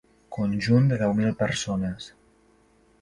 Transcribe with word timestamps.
Conjunt 0.37 0.87
de 0.93 0.97
deu 1.03 1.13
mil 1.19 1.37
persones. 1.43 2.11